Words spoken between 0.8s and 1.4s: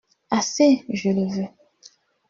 je le